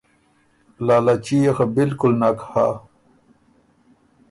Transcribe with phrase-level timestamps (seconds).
[0.85, 2.67] لالچي يې خه بالکل نک هۀ